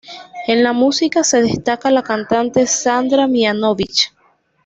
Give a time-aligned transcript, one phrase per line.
[0.47, 4.11] En la música se destaca la cantante Sandra Mihanovich.